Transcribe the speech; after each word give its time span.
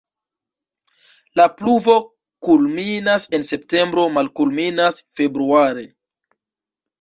La 1.39 1.43
pluvo 1.59 1.97
kulminas 2.47 3.27
en 3.39 3.45
septembro, 3.51 4.07
malkulminas 4.17 5.05
februare. 5.21 5.87